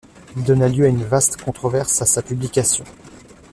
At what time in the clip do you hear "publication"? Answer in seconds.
2.23-2.83